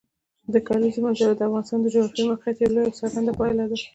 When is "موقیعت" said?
2.29-2.57